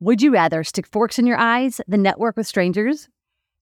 [0.00, 3.08] Would you rather stick forks in your eyes than network with strangers?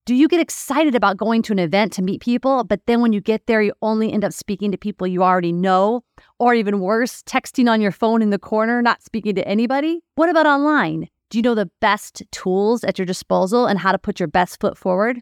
[0.04, 3.12] Do you get excited about going to an event to meet people, but then when
[3.12, 6.02] you get there, you only end up speaking to people you already know?
[6.40, 10.00] Or even worse, texting on your phone in the corner, not speaking to anybody?
[10.16, 11.08] What about online?
[11.30, 14.58] Do you know the best tools at your disposal and how to put your best
[14.58, 15.20] foot forward?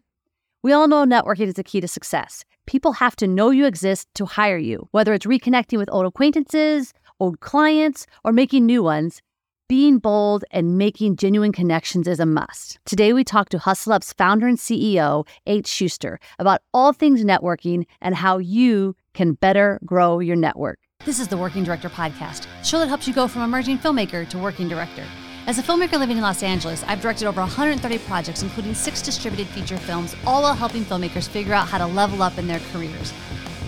[0.63, 2.43] We all know networking is the key to success.
[2.65, 6.91] People have to know you exist to hire you, whether it's reconnecting with old acquaintances,
[7.19, 9.21] old clients, or making new ones.
[9.69, 12.79] Being bold and making genuine connections is a must.
[12.85, 15.67] Today, we talk to Husslup's founder and CEO, H.
[15.67, 20.79] Schuster, about all things networking and how you can better grow your network.
[21.05, 24.37] This is the Working Director Podcast, show that helps you go from emerging filmmaker to
[24.37, 25.05] working director.
[25.47, 29.47] As a filmmaker living in Los Angeles, I've directed over 130 projects, including six distributed
[29.47, 33.13] feature films, all while helping filmmakers figure out how to level up in their careers.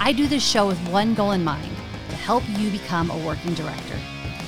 [0.01, 1.71] I do this show with one goal in mind,
[2.09, 3.97] to help you become a working director.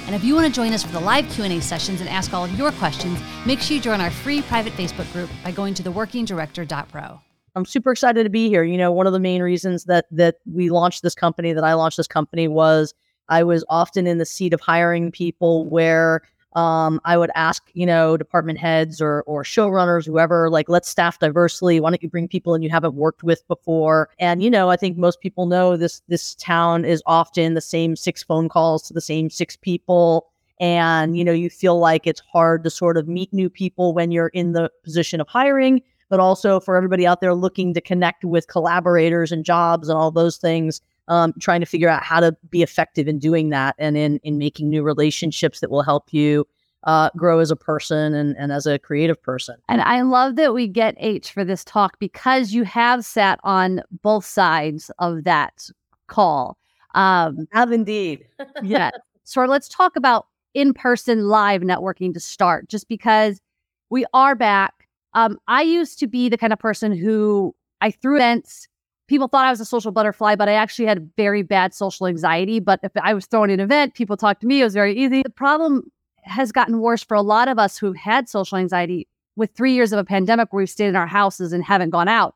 [0.08, 2.46] And if you want to join us for the live Q&A sessions and ask all
[2.46, 5.84] of your questions, make sure you join our free private Facebook group by going to
[5.84, 7.20] theworkingdirector.pro.
[7.56, 8.64] I'm super excited to be here.
[8.64, 11.74] You know, one of the main reasons that that we launched this company, that I
[11.74, 12.94] launched this company was
[13.28, 16.22] I was often in the seat of hiring people where
[16.58, 21.20] um, I would ask, you know, department heads or or showrunners, whoever, like, let's staff
[21.20, 21.80] diversely.
[21.80, 24.10] Why don't you bring people in you haven't worked with before?
[24.18, 27.96] And you know, I think most people know this this town is often the same
[27.96, 30.30] six phone calls to the same six people.
[30.60, 34.10] And you know, you feel like it's hard to sort of meet new people when
[34.10, 38.26] you're in the position of hiring, but also for everybody out there looking to connect
[38.26, 42.36] with collaborators and jobs and all those things um, trying to figure out how to
[42.50, 46.46] be effective in doing that and in in making new relationships that will help you
[46.84, 49.58] uh, grow as a person and, and as a creative person.
[49.68, 53.82] And I love that we get H for this talk because you have sat on
[54.02, 55.70] both sides of that
[56.08, 56.58] call.
[56.96, 58.26] Um, have indeed.
[58.64, 58.92] yeah.
[59.30, 63.42] So let's talk about in person live networking to start, just because
[63.90, 64.88] we are back.
[65.16, 68.70] Um, I used to be the kind of person who I threw events
[69.08, 72.60] people thought I was a social butterfly, but I actually had very bad social anxiety.
[72.60, 74.62] But if I was throwing an event, people talked to me.
[74.62, 75.24] It was very easy.
[75.24, 75.92] The problem
[76.24, 79.94] has gotten worse for a lot of us who've had social anxiety with three years
[79.94, 82.36] of a pandemic where we've stayed in our houses and haven't gone out.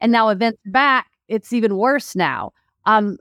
[0.00, 2.52] And now events back, it's even worse now.
[2.86, 3.18] Um,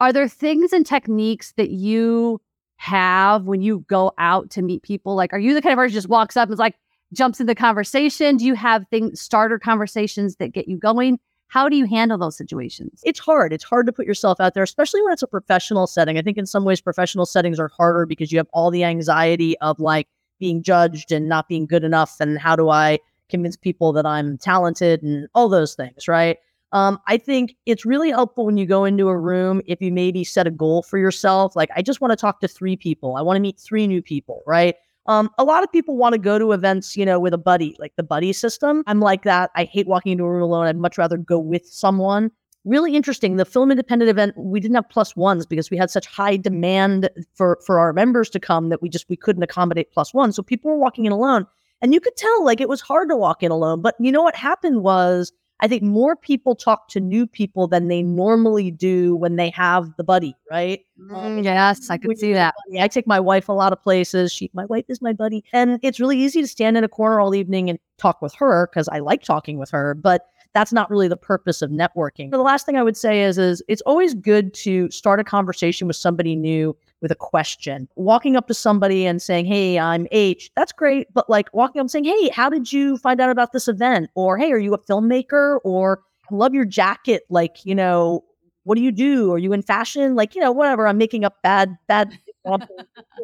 [0.00, 2.40] are there things and techniques that you
[2.76, 5.14] have when you go out to meet people?
[5.14, 6.76] Like, are you the kind of person who just walks up and is like,
[7.12, 8.36] jumps in the conversation?
[8.36, 11.18] Do you have things, starter conversations that get you going?
[11.48, 13.00] How do you handle those situations?
[13.04, 13.52] It's hard.
[13.52, 16.18] It's hard to put yourself out there, especially when it's a professional setting.
[16.18, 19.56] I think in some ways, professional settings are harder because you have all the anxiety
[19.60, 20.08] of like
[20.38, 22.16] being judged and not being good enough.
[22.20, 22.98] And how do I
[23.28, 26.36] convince people that I'm talented and all those things, right?
[26.72, 30.24] Um, I think it's really helpful when you go into a room if you maybe
[30.24, 31.54] set a goal for yourself.
[31.54, 33.16] Like, I just want to talk to three people.
[33.16, 34.74] I want to meet three new people, right?
[35.08, 37.76] Um, a lot of people want to go to events, you know, with a buddy,
[37.78, 38.82] like the buddy system.
[38.86, 39.50] I'm like that.
[39.54, 40.66] I hate walking into a room alone.
[40.66, 42.30] I'd much rather go with someone.
[42.64, 43.36] Really interesting.
[43.36, 47.08] The film independent event, we didn't have plus ones because we had such high demand
[47.34, 50.32] for for our members to come that we just we couldn't accommodate plus one.
[50.32, 51.46] So people were walking in alone.
[51.82, 53.82] And you could tell like it was hard to walk in alone.
[53.82, 57.88] But you know what happened was I think more people talk to new people than
[57.88, 60.84] they normally do when they have the buddy, right?
[61.00, 62.54] Mm, yes, I could see that.
[62.78, 64.32] I take my wife a lot of places.
[64.32, 67.20] She, my wife is my buddy, and it's really easy to stand in a corner
[67.20, 69.94] all evening and talk with her because I like talking with her.
[69.94, 72.30] But that's not really the purpose of networking.
[72.30, 75.24] So the last thing I would say is, is it's always good to start a
[75.24, 77.88] conversation with somebody new with a question.
[77.96, 81.12] Walking up to somebody and saying, Hey, I'm H, that's great.
[81.12, 84.10] But like walking up and saying, Hey, how did you find out about this event?
[84.14, 85.58] Or, Hey, are you a filmmaker?
[85.64, 87.22] Or, I love your jacket.
[87.30, 88.24] Like, you know,
[88.64, 89.32] what do you do?
[89.32, 90.16] Are you in fashion?
[90.16, 90.88] Like, you know, whatever.
[90.88, 92.18] I'm making up bad, bad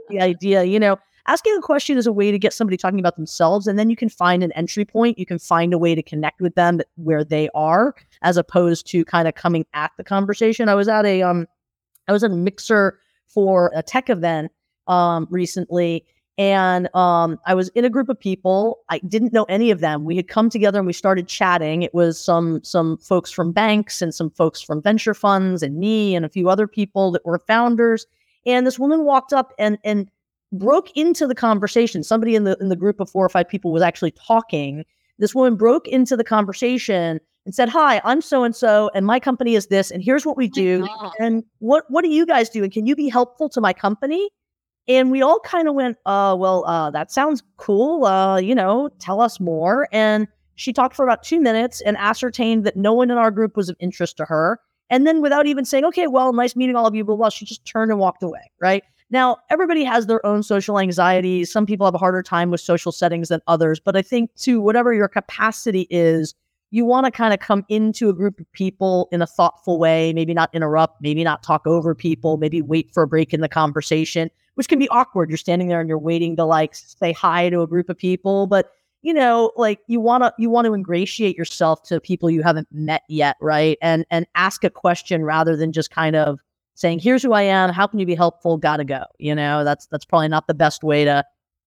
[0.08, 0.96] the idea, you know.
[1.28, 3.94] Asking a question is a way to get somebody talking about themselves, and then you
[3.94, 5.18] can find an entry point.
[5.18, 9.04] You can find a way to connect with them where they are, as opposed to
[9.04, 10.68] kind of coming at the conversation.
[10.68, 11.46] I was at a um,
[12.08, 12.98] I was at a mixer
[13.32, 14.52] for a tech event
[14.86, 16.04] um, recently.
[16.38, 18.78] And um, I was in a group of people.
[18.88, 20.04] I didn't know any of them.
[20.04, 21.82] We had come together and we started chatting.
[21.82, 26.16] It was some some folks from banks and some folks from venture funds and me
[26.16, 28.06] and a few other people that were founders.
[28.46, 30.10] And this woman walked up and and
[30.52, 32.02] broke into the conversation.
[32.02, 34.84] Somebody in the in the group of four or five people was actually talking.
[35.18, 39.18] This woman broke into the conversation and said, "Hi, I'm so and so, and my
[39.20, 40.86] company is this, and here's what we do,
[41.18, 44.30] and what what do you guys do, and can you be helpful to my company?"
[44.88, 48.04] And we all kind of went, "Uh, well, uh, that sounds cool.
[48.04, 52.64] Uh, you know, tell us more." And she talked for about two minutes and ascertained
[52.64, 54.60] that no one in our group was of interest to her.
[54.90, 57.44] And then, without even saying, "Okay, well, nice meeting all of you," blah blah, she
[57.44, 58.50] just turned and walked away.
[58.60, 61.52] Right Now, everybody has their own social anxieties.
[61.52, 64.60] Some people have a harder time with social settings than others, but I think to
[64.60, 66.34] whatever your capacity is,
[66.72, 70.14] you want to kind of come into a group of people in a thoughtful way,
[70.14, 73.48] maybe not interrupt, maybe not talk over people, maybe wait for a break in the
[73.48, 75.28] conversation, which can be awkward.
[75.28, 78.46] You're standing there and you're waiting to like say hi to a group of people,
[78.46, 78.72] but
[79.02, 82.68] you know, like you want to you want to ingratiate yourself to people you haven't
[82.72, 83.76] met yet, right?
[83.82, 86.40] And and ask a question rather than just kind of
[86.74, 87.70] saying, "Here's who I am.
[87.70, 88.56] How can you be helpful?
[88.56, 91.22] Got to go." You know, that's that's probably not the best way to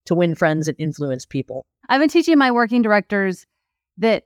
[0.05, 1.65] to win friends and influence people.
[1.89, 3.45] I've been teaching my working directors
[3.97, 4.23] that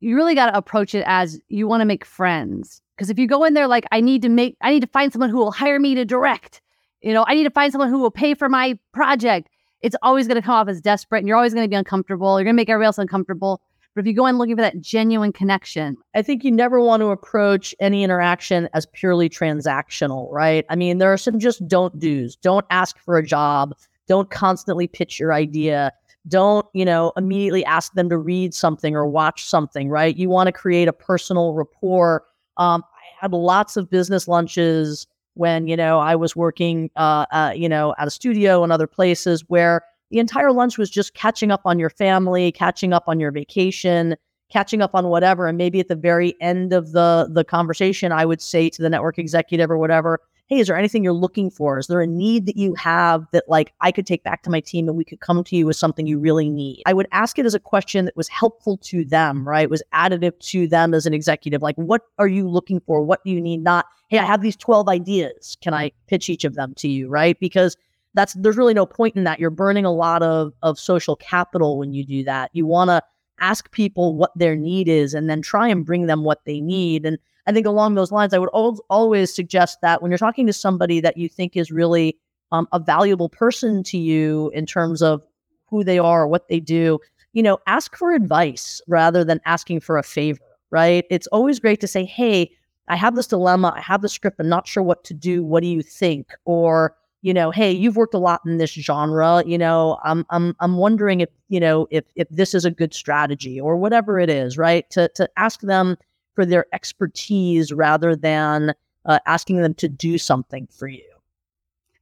[0.00, 2.80] you really got to approach it as you want to make friends.
[2.96, 5.12] Because if you go in there like, I need to make, I need to find
[5.12, 6.60] someone who will hire me to direct,
[7.00, 9.48] you know, I need to find someone who will pay for my project,
[9.82, 12.38] it's always going to come off as desperate and you're always going to be uncomfortable.
[12.38, 13.60] You're going to make everybody else uncomfortable.
[13.94, 17.00] But if you go in looking for that genuine connection, I think you never want
[17.00, 20.64] to approach any interaction as purely transactional, right?
[20.68, 22.36] I mean, there are some just don't do's.
[22.36, 23.74] Don't ask for a job.
[24.06, 25.92] Don't constantly pitch your idea
[26.26, 30.16] don't you know immediately ask them to read something or watch something right?
[30.16, 32.24] You want to create a personal rapport.
[32.56, 37.52] Um, i had lots of business lunches when you know i was working uh, uh,
[37.54, 41.50] you know at a studio and other places where the entire lunch was just catching
[41.50, 44.16] up on your family catching up on your vacation
[44.50, 45.46] catching up on whatever.
[45.46, 48.90] And maybe at the very end of the the conversation i would say to the
[48.90, 51.78] network executive or whatever hey, is there anything you're looking for?
[51.78, 54.60] Is there a need that you have that like I could take back to my
[54.60, 56.82] team and we could come to you with something you really need?
[56.86, 59.68] I would ask it as a question that was helpful to them, right?
[59.68, 61.60] Was additive to them as an executive.
[61.60, 63.02] Like, what are you looking for?
[63.02, 63.62] What do you need?
[63.62, 65.58] Not, hey, I have these 12 ideas.
[65.60, 67.08] Can I pitch each of them to you?
[67.08, 67.38] Right.
[67.38, 67.76] Because
[68.14, 69.38] that's there's really no point in that.
[69.38, 72.50] You're burning a lot of of social capital when you do that.
[72.54, 73.02] You want to
[73.40, 77.06] ask people what their need is and then try and bring them what they need.
[77.06, 77.18] And
[77.48, 80.52] I think along those lines, I would al- always suggest that when you're talking to
[80.52, 82.18] somebody that you think is really
[82.52, 85.24] um, a valuable person to you in terms of
[85.66, 86.98] who they are, what they do,
[87.32, 91.06] you know, ask for advice rather than asking for a favor, right?
[91.08, 92.50] It's always great to say, hey,
[92.86, 93.72] I have this dilemma.
[93.74, 94.36] I have the script.
[94.38, 95.42] I'm not sure what to do.
[95.42, 96.28] What do you think?
[96.44, 99.42] Or, you know, hey, you've worked a lot in this genre.
[99.46, 102.94] You know, I'm I'm I'm wondering if you know if if this is a good
[102.94, 104.88] strategy or whatever it is, right?
[104.90, 105.96] To to ask them
[106.38, 108.72] for their expertise rather than
[109.06, 111.02] uh, asking them to do something for you.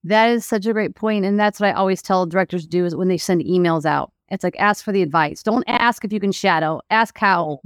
[0.05, 2.85] That is such a great point, and that's what I always tell directors to do
[2.85, 4.12] is when they send emails out.
[4.29, 5.43] It's like ask for the advice.
[5.43, 6.83] Don't ask if you can shadow.
[6.91, 7.61] Ask how.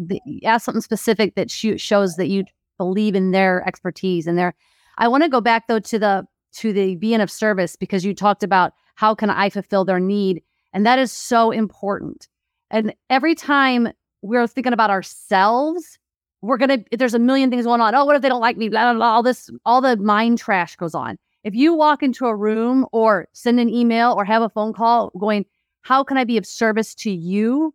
[0.45, 2.45] Ask something specific that shows that you
[2.79, 4.55] believe in their expertise and their.
[4.97, 6.25] I want to go back though to the
[6.59, 10.41] to the being of service because you talked about how can I fulfill their need,
[10.73, 12.29] and that is so important.
[12.71, 13.89] And every time
[14.23, 15.99] we're thinking about ourselves,
[16.43, 17.95] we're gonna there's a million things going on.
[17.95, 18.69] Oh, what if they don't like me?
[18.69, 19.13] Blah, blah, blah.
[19.13, 21.19] All this, all the mind trash goes on.
[21.45, 25.11] If you walk into a room or send an email or have a phone call
[25.19, 25.47] going,
[25.83, 27.75] how can I be of service to you,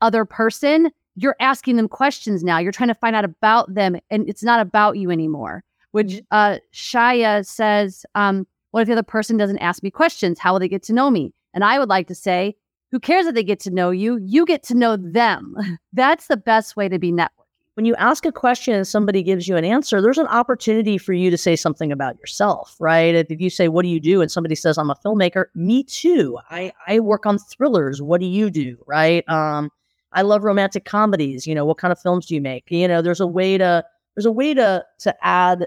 [0.00, 0.90] other person?
[1.14, 2.58] You're asking them questions now.
[2.58, 5.62] You're trying to find out about them, and it's not about you anymore.
[5.90, 6.24] Which mm-hmm.
[6.30, 10.38] uh, Shaya says, um, what if the other person doesn't ask me questions?
[10.38, 11.34] How will they get to know me?
[11.52, 12.56] And I would like to say,
[12.90, 14.18] who cares if they get to know you?
[14.22, 15.54] You get to know them.
[15.92, 17.41] That's the best way to be networked
[17.74, 21.14] when you ask a question and somebody gives you an answer, there's an opportunity for
[21.14, 23.14] you to say something about yourself, right?
[23.14, 24.20] If you say, What do you do?
[24.20, 26.38] and somebody says, I'm a filmmaker, me too.
[26.50, 28.02] I, I work on thrillers.
[28.02, 28.76] What do you do?
[28.86, 29.26] Right.
[29.28, 29.70] Um,
[30.12, 31.46] I love romantic comedies.
[31.46, 32.70] You know, what kind of films do you make?
[32.70, 35.66] You know, there's a way to there's a way to to add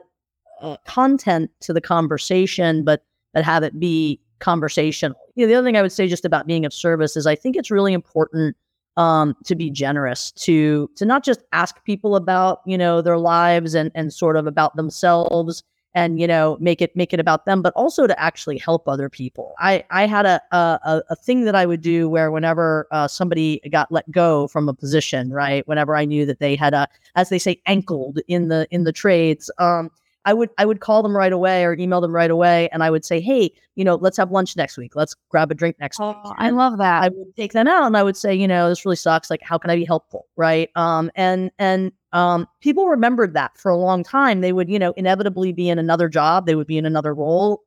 [0.62, 3.04] uh, content to the conversation, but
[3.34, 5.18] but have it be conversational.
[5.34, 7.36] You know, the other thing I would say just about being of service is I
[7.36, 8.56] think it's really important
[8.98, 13.74] um, to be generous, to to not just ask people about you know their lives
[13.74, 15.64] and and sort of about themselves
[15.96, 19.10] and you know make it make it about them, but also to actually help other
[19.10, 19.54] people.
[19.60, 23.62] I I had a a, a thing that I would do where whenever uh, somebody
[23.72, 27.30] got let go from a position, right, whenever I knew that they had a as
[27.30, 29.50] they say ankled in the in the trades.
[29.58, 29.90] Um,
[30.26, 32.90] I would I would call them right away or email them right away, and I
[32.90, 34.96] would say, "Hey, you know, let's have lunch next week.
[34.96, 37.04] Let's grab a drink next oh, week." I love that.
[37.04, 39.30] I would take them out, and I would say, "You know, this really sucks.
[39.30, 40.70] Like, how can I be helpful?" Right?
[40.76, 44.42] Um, and and um, people remembered that for a long time.
[44.42, 46.48] They would, you know, inevitably be in another job.
[46.48, 47.64] They would be in another role,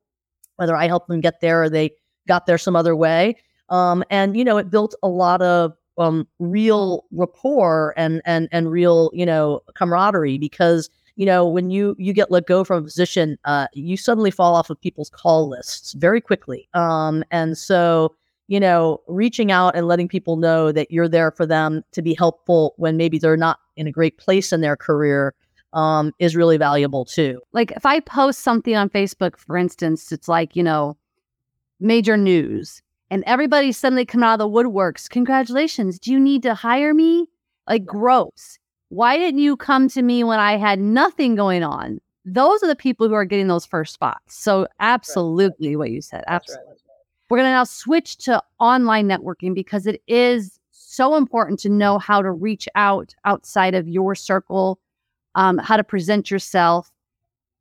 [0.56, 1.92] whether I helped them get there or they
[2.26, 3.36] got there some other way.
[3.68, 8.70] Um, and you know, it built a lot of um, real rapport and and and
[8.70, 12.82] real, you know, camaraderie because you know, when you you get let go from a
[12.82, 16.68] position, uh, you suddenly fall off of people's call lists very quickly.
[16.74, 18.14] Um, and so,
[18.46, 22.14] you know, reaching out and letting people know that you're there for them to be
[22.14, 25.34] helpful when maybe they're not in a great place in their career
[25.72, 27.40] um, is really valuable too.
[27.52, 30.96] Like if I post something on Facebook, for instance, it's like, you know,
[31.80, 35.10] major news and everybody suddenly come out of the woodworks.
[35.10, 35.98] Congratulations.
[35.98, 37.26] Do you need to hire me?
[37.66, 38.57] Like gross.
[38.90, 42.00] Why didn't you come to me when I had nothing going on?
[42.24, 44.34] Those are the people who are getting those first spots.
[44.34, 45.78] So absolutely right.
[45.78, 46.24] what you said.
[46.26, 46.66] Absolutely.
[46.68, 46.76] Right.
[47.30, 51.98] We're going to now switch to online networking because it is so important to know
[51.98, 54.80] how to reach out outside of your circle,
[55.34, 56.90] um, how to present yourself,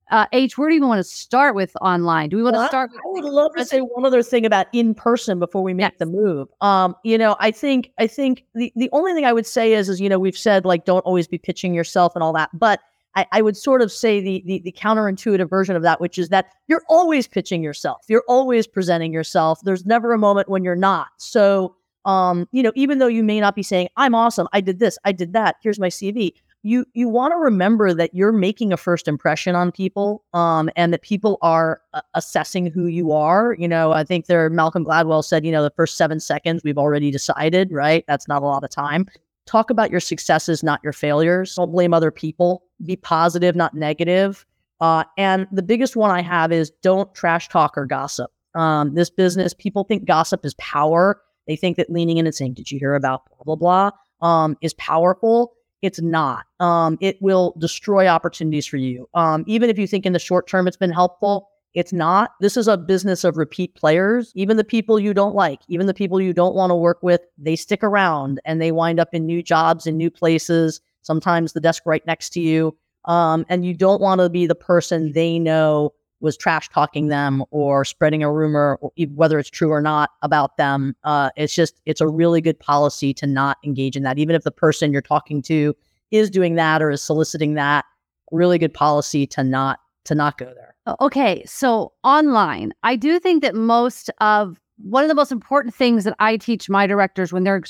[0.09, 2.29] uh, H, where do you even want to start with online?
[2.29, 2.91] Do we want well, to start?
[2.93, 5.91] I, I would love to say one other thing about in person before we make
[5.91, 5.99] yes.
[5.99, 6.47] the move.
[6.61, 9.89] Um, you know, I think I think the the only thing I would say is
[9.89, 12.79] is you know we've said like don't always be pitching yourself and all that, but
[13.15, 16.29] I, I would sort of say the, the the counterintuitive version of that, which is
[16.29, 18.05] that you're always pitching yourself.
[18.07, 19.59] You're always presenting yourself.
[19.63, 21.07] There's never a moment when you're not.
[21.17, 24.79] So um, you know, even though you may not be saying, I'm awesome, I did
[24.79, 26.31] this, I did that, here's my CV
[26.67, 30.91] you you want to remember that you're making a first impression on people um, and
[30.91, 35.23] that people are uh, assessing who you are you know i think there malcolm gladwell
[35.23, 38.03] said you know the first seven seconds we've already decided right?
[38.07, 39.05] That's not a lot of time.
[39.45, 41.55] Talk about your successes not your failures.
[41.55, 42.63] Don't blame other people.
[42.85, 44.45] Be positive not negative.
[44.81, 48.31] Uh, and the biggest one i have is don't trash talk or gossip.
[48.55, 51.21] Um, this business people think gossip is power.
[51.47, 53.91] They think that leaning in and saying did you hear about blah blah blah?
[54.27, 56.45] Um, is powerful it's not.
[56.59, 59.07] Um, it will destroy opportunities for you.
[59.13, 62.31] Um, even if you think in the short term it's been helpful, it's not.
[62.41, 64.31] This is a business of repeat players.
[64.35, 67.21] Even the people you don't like, even the people you don't want to work with,
[67.37, 70.81] they stick around and they wind up in new jobs in new places.
[71.03, 72.75] Sometimes the desk right next to you.
[73.05, 77.43] Um, and you don't want to be the person they know was trash talking them
[77.51, 78.79] or spreading a rumor,
[79.13, 80.95] whether it's true or not, about them.
[81.03, 84.17] Uh, it's just, it's a really good policy to not engage in that.
[84.17, 85.75] Even if the person you're talking to
[86.11, 87.85] is doing that or is soliciting that,
[88.31, 90.73] really good policy to not to not go there.
[91.01, 96.05] Okay, so online, I do think that most of one of the most important things
[96.05, 97.63] that I teach my directors when they're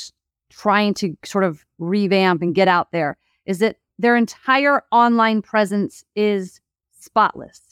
[0.52, 6.04] trying to sort of revamp and get out there is that their entire online presence
[6.16, 6.62] is
[7.00, 7.67] spotless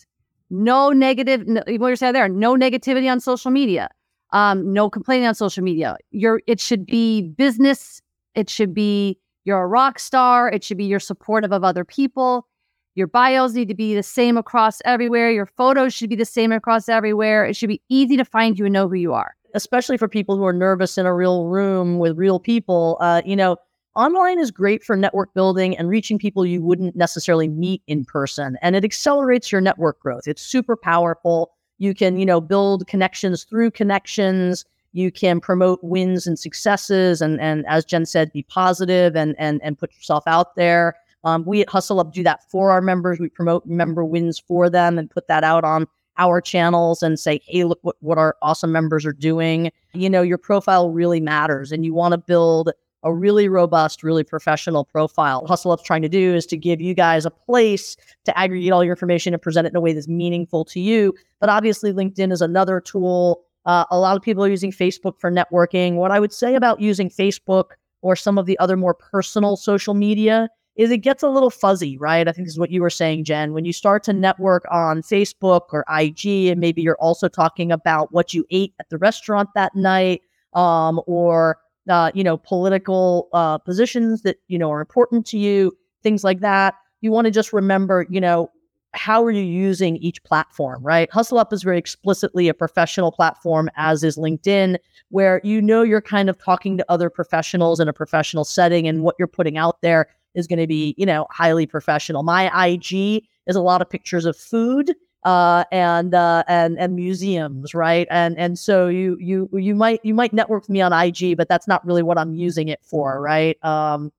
[0.64, 3.90] no negative, no, what you're saying there, no negativity on social media,
[4.32, 5.98] um, no complaining on social media.
[6.12, 8.02] You're, it should be business.
[8.34, 10.50] It should be you're a rock star.
[10.50, 12.48] It should be you're supportive of other people.
[12.96, 15.30] Your bios need to be the same across everywhere.
[15.30, 17.46] Your photos should be the same across everywhere.
[17.46, 19.36] It should be easy to find you and know who you are.
[19.54, 22.98] Especially for people who are nervous in a real room with real people.
[23.00, 23.58] Uh, you know,
[23.96, 28.58] online is great for network building and reaching people you wouldn't necessarily meet in person
[28.62, 30.28] and it accelerates your network growth.
[30.28, 31.52] It's super powerful.
[31.78, 34.66] You can you know build connections through connections.
[34.92, 39.62] You can promote wins and successes and and as Jenn said be positive and and
[39.64, 40.96] and put yourself out there.
[41.24, 43.20] Um, we at Husslup do that for our members.
[43.20, 45.88] We promote member wins for them and put that out on
[46.18, 49.72] our channels and say hey look what, what our awesome members are doing.
[49.94, 52.72] You know your profile really matters and you want to build
[53.06, 55.46] a really robust, really professional profile.
[55.48, 57.96] Husslup's trying to do is to give you guys a place
[58.26, 61.14] to aggregate all your information and present it in a way that's meaningful to you.
[61.40, 63.44] But obviously, LinkedIn is another tool.
[63.66, 65.96] Uh, a lot of people are using Facebook for networking.
[65.96, 67.72] What I would say about using Facebook
[68.02, 71.98] or some of the other more personal social media is it gets a little fuzzy,
[71.98, 72.28] right?
[72.28, 73.54] I think is what you were saying, Jenn.
[73.54, 78.12] When you start to network on Facebook or IG, and maybe you're also talking about
[78.12, 80.22] what you ate at the restaurant that night,
[80.54, 81.58] um, or
[81.90, 86.40] uh, you know, political uh, positions that, you know, are important to you, things like
[86.40, 86.76] that.
[87.02, 88.50] You want to just remember, you know,
[88.94, 91.12] how are you using each platform, right?
[91.12, 94.78] Husslup is very explicitly a professional platform, as is LinkedIn,
[95.10, 99.04] where you know you're kind of talking to other professionals in a professional setting and
[99.04, 102.24] what you're putting out there is going to be, you know, highly professional.
[102.24, 104.94] My IG is a lot of pictures of food
[105.26, 108.08] uh, and uh, and and museums, right?
[108.12, 111.50] And and so you you you might you might network with me on IG, but
[111.50, 113.58] that's not really what I'm using it for, right?
[113.64, 114.14] Um,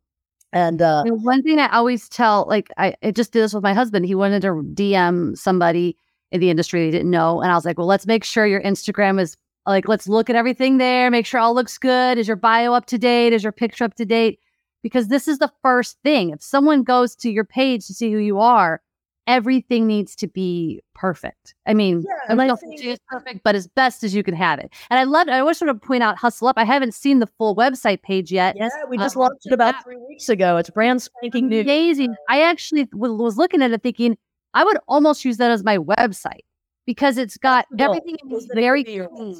[0.52, 3.72] and uh, one thing I always tell, like I, I just did this with my
[3.72, 4.04] husband.
[4.04, 5.96] He wanted to DM somebody
[6.32, 8.62] in the industry he didn't know, and I was like, well, let's make sure your
[8.62, 12.18] Instagram is like, let's look at everything there, make sure all looks good.
[12.18, 13.32] Is your bio up to date?
[13.32, 14.40] Is your picture up to date?
[14.82, 16.30] Because this is the first thing.
[16.30, 18.80] If someone goes to your page to see who you are,
[19.26, 21.54] everything needs to be perfect.
[21.66, 24.72] I mean, yeah, not it's perfect, but as best as you can have it.
[24.90, 25.28] And I love.
[25.28, 26.56] I always sort to point out Husslup.
[26.56, 28.56] I haven't seen the full website page yet.
[28.56, 30.56] Yeah, we just um, launched it about three weeks ago.
[30.56, 31.60] It's brand spanking new.
[31.60, 32.14] Amazing.
[32.28, 34.16] I actually was looking at it thinking
[34.54, 36.44] I would almost use that as my website
[36.86, 38.16] because it's got everything
[38.54, 39.38] very clean.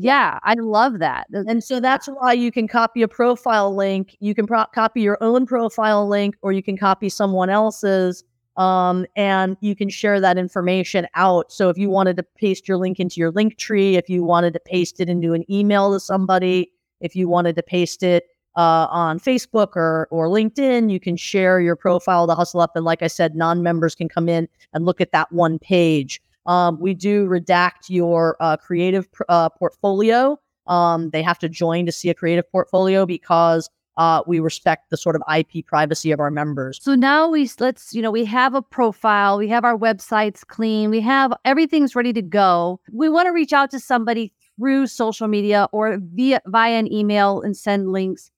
[0.00, 1.26] Yeah, I love that.
[1.32, 4.16] And so that's why you can copy a profile link.
[4.20, 8.22] You can pro- copy your own profile link, or you can copy someone else's
[8.58, 11.52] Um, and you can share that information out.
[11.52, 14.52] So if you wanted to paste your link into your link tree, if you wanted
[14.54, 18.24] to paste it into an email to somebody, if you wanted to paste it
[18.56, 22.72] uh, on Facebook or or LinkedIn, you can share your profile to Husslup.
[22.74, 26.20] And like I said, non-members can come in and look at that one page.
[26.46, 30.36] Um, we do redact your uh, creative pr- uh, portfolio.
[30.66, 34.96] Um, they have to join to see a creative portfolio because uh, we respect the
[34.96, 36.78] sort of IP privacy of our members.
[36.80, 40.88] So now we let's you know we have a profile, we have our websites clean,
[40.88, 42.80] we have everything's ready to go.
[42.92, 47.42] We want to reach out to somebody through social media or via via an email
[47.42, 48.30] and send links.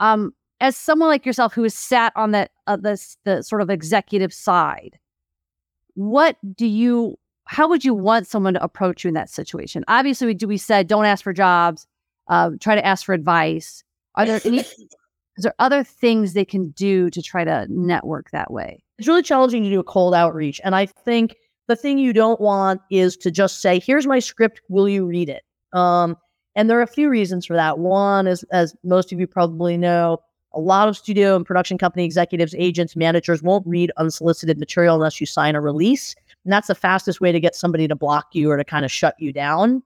[0.00, 3.68] Um, as someone like yourself who has sat on that uh, this the sort of
[3.68, 4.98] executive side,
[5.94, 7.18] what do you?
[7.46, 9.84] How would you want someone to approach you in that situation?
[9.86, 10.46] Obviously, we.
[10.46, 11.86] We said don't ask for jobs.
[12.26, 13.84] Uh, try to ask for advice
[14.16, 14.58] are there any
[15.36, 18.82] is there other things they can do to try to network that way?
[18.98, 20.60] It's really challenging to do a cold outreach.
[20.64, 21.34] And I think
[21.66, 25.28] the thing you don't want is to just say, here's my script, will you read
[25.28, 25.42] it?
[25.72, 26.16] Um,
[26.54, 27.78] and there are a few reasons for that.
[27.78, 30.18] One is, as most of you probably know,
[30.52, 35.20] a lot of studio and production company executives, agents, managers won't read unsolicited material unless
[35.20, 36.14] you sign a release.
[36.44, 38.92] And that's the fastest way to get somebody to block you or to kind of
[38.92, 39.82] shut you down.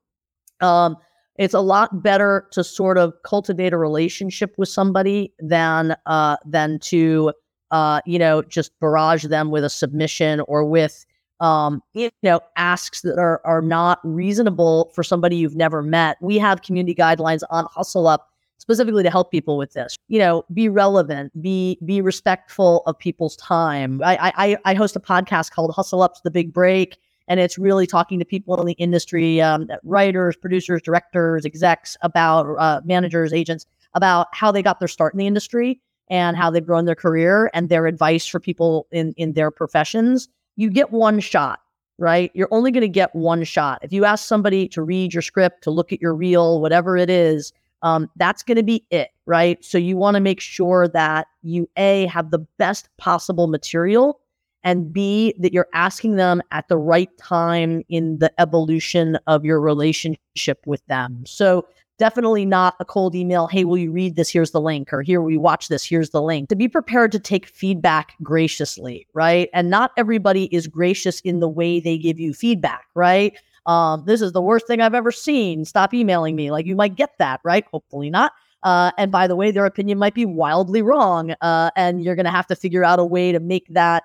[0.61, 0.97] Um,
[1.39, 6.79] it's a lot better to sort of cultivate a relationship with somebody than uh, than
[6.81, 7.33] to
[7.71, 11.07] uh, you know just barrage them with a submission or with
[11.41, 16.19] um, you know asks that are are not reasonable for somebody you've never met.
[16.21, 18.21] We have community guidelines on Husslup
[18.59, 19.97] specifically to help people with this.
[20.09, 24.01] You know, be relevant, be be respectful of people's time.
[24.05, 28.19] I I, I host a podcast called Husslup's the Big Break and it's really talking
[28.19, 34.27] to people in the industry, um, writers, producers, directors, execs, about uh, managers, agents, about
[34.33, 37.69] how they got their start in the industry and how they've grown their career and
[37.69, 40.29] their advice for people in in their professions.
[40.57, 41.61] You get one shot,
[41.99, 42.31] right?
[42.35, 43.79] You're only going to get one shot.
[43.83, 47.11] If you ask somebody to read your script, to look at your reel, whatever it
[47.11, 49.63] is, um, that's going to be it, right?
[49.65, 54.21] So you want to make sure that you a have the best possible material
[54.65, 59.61] and B, that you're asking them at the right time in the evolution of your
[59.61, 61.25] relationship with them.
[61.27, 61.67] So
[61.99, 63.47] definitely not a cold email.
[63.47, 64.31] Hey, will you read this?
[64.31, 64.93] Here's the link.
[64.93, 65.85] Or here, you watch this?
[65.85, 66.49] Here's the link.
[66.49, 69.51] To be prepared to take feedback graciously, right?
[69.53, 73.37] And not everybody is gracious in the way they give you feedback, right?
[73.67, 75.65] Um, this is the worst thing I've ever seen.
[75.65, 76.51] Stop emailing me.
[76.51, 77.65] Like you might get that, right?
[77.71, 78.33] Hopefully not.
[78.63, 81.35] Uh, and by the way, their opinion might be wildly wrong.
[81.41, 84.05] Uh, and you're going to have to figure out a way to make that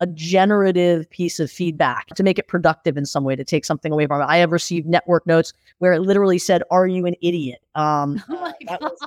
[0.00, 3.92] a generative piece of feedback to make it productive in some way to take something
[3.92, 4.24] away from it.
[4.24, 8.52] I have received network notes where it literally said, "Are you an idiot?" Um, oh
[8.68, 8.98] that, was,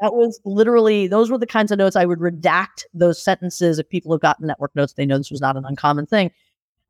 [0.00, 3.78] that, was, literally those were the kinds of notes I would redact those sentences.
[3.78, 6.30] If people have gotten network notes, they know this was not an uncommon thing.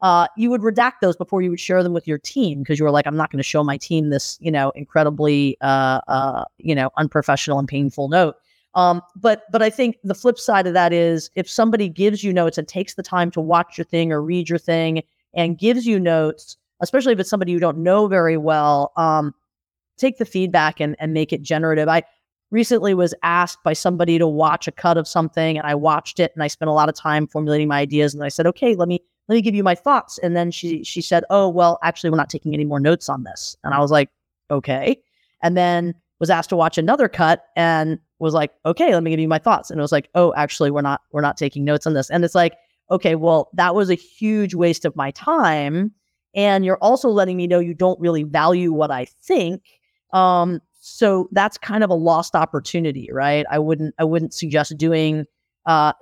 [0.00, 2.84] Uh, you would redact those before you would share them with your team because you
[2.84, 6.44] were like, "I'm not going to show my team this, you know, incredibly, uh, uh,
[6.58, 8.36] you know, unprofessional and painful note."
[8.74, 12.32] Um, but but I think the flip side of that is if somebody gives you
[12.32, 15.02] notes and takes the time to watch your thing or read your thing
[15.34, 19.34] and gives you notes, especially if it's somebody you don't know very well, um,
[19.96, 21.88] take the feedback and, and make it generative.
[21.88, 22.02] I
[22.50, 26.32] recently was asked by somebody to watch a cut of something and I watched it
[26.34, 28.88] and I spent a lot of time formulating my ideas and I said, okay, let
[28.88, 30.18] me let me give you my thoughts.
[30.18, 33.24] And then she she said, oh well, actually, we're not taking any more notes on
[33.24, 33.56] this.
[33.64, 34.08] And I was like,
[34.50, 35.00] okay.
[35.42, 39.20] And then was asked to watch another cut and was like, okay, let me give
[39.20, 39.70] you my thoughts.
[39.70, 42.10] And it was like, oh, actually, we're not, we're not taking notes on this.
[42.10, 42.54] And it's like,
[42.90, 45.92] okay, well, that was a huge waste of my time.
[46.34, 49.62] And you're also letting me know you don't really value what I think.
[50.12, 53.44] Um, so that's kind of a lost opportunity, right?
[53.50, 55.26] I wouldn't, I wouldn't suggest doing
[55.66, 55.92] uh,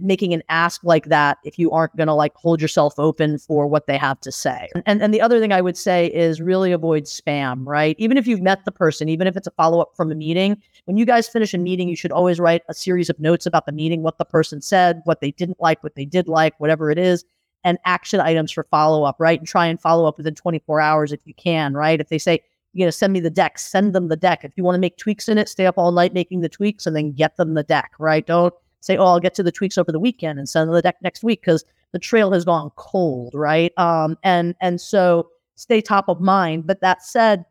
[0.00, 3.66] making an ask like that if you aren't going to like hold yourself open for
[3.66, 4.68] what they have to say.
[4.86, 7.96] And and the other thing I would say is really avoid spam, right?
[7.98, 10.60] Even if you've met the person, even if it's a follow up from a meeting,
[10.84, 13.66] when you guys finish a meeting, you should always write a series of notes about
[13.66, 16.90] the meeting, what the person said, what they didn't like, what they did like, whatever
[16.90, 17.24] it is,
[17.64, 19.38] and action items for follow up, right?
[19.40, 22.00] And try and follow up within 24 hours if you can, right?
[22.00, 22.40] If they say,
[22.72, 24.44] you know, send me the deck, send them the deck.
[24.44, 26.86] If you want to make tweaks in it, stay up all night making the tweaks
[26.86, 28.24] and then get them the deck, right?
[28.26, 30.96] Don't say, oh, I'll get to the tweaks over the weekend and send the deck
[31.02, 33.72] next week because the trail has gone cold, right?
[33.78, 36.66] Um, and and so stay top of mind.
[36.66, 37.44] But that said,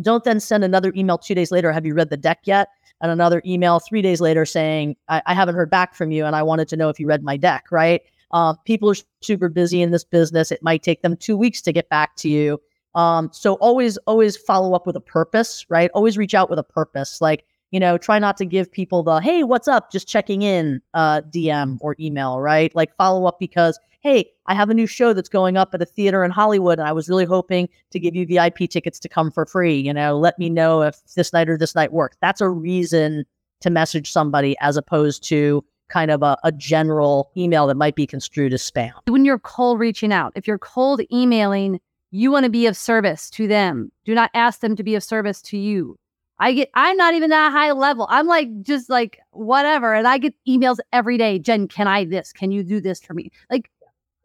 [0.00, 1.72] don't then send another email two days later.
[1.72, 2.68] Have you read the deck yet?
[3.00, 6.34] And another email three days later saying, I, I haven't heard back from you, and
[6.34, 8.02] I wanted to know if you read my deck, right?
[8.32, 10.50] Uh, people are super busy in this business.
[10.50, 12.60] It might take them two weeks to get back to you.
[12.94, 15.90] Um, so always, always follow up with a purpose, right?
[15.94, 17.20] Always reach out with a purpose.
[17.20, 19.92] Like, you know, try not to give people the, hey, what's up?
[19.92, 22.74] Just checking in uh, DM or email, right?
[22.74, 25.86] Like follow up because, hey, I have a new show that's going up at a
[25.86, 29.30] theater in Hollywood and I was really hoping to give you VIP tickets to come
[29.30, 29.78] for free.
[29.78, 32.16] You know, let me know if this night or this night works.
[32.20, 33.24] That's a reason
[33.60, 38.06] to message somebody as opposed to kind of a, a general email that might be
[38.06, 38.92] construed as spam.
[39.06, 43.30] When you're cold reaching out, if you're cold emailing, you want to be of service
[43.30, 43.90] to them.
[44.04, 45.98] Do not ask them to be of service to you.
[46.40, 48.06] I get, I'm not even that high level.
[48.08, 49.92] I'm like, just like whatever.
[49.92, 51.38] And I get emails every day.
[51.38, 52.32] Jenn, can I this?
[52.32, 53.30] Can you do this for me?
[53.50, 53.70] Like,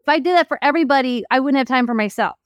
[0.00, 2.36] if I did that for everybody, I wouldn't have time for myself.